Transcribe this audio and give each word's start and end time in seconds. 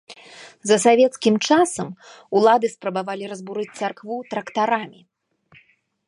За 0.69 0.77
савецкім 0.85 1.35
часам 1.49 1.89
улады 2.39 2.67
спрабавалі 2.75 3.25
разбурыць 3.33 3.69
царкву 3.81 4.15
трактарамі. 4.31 5.01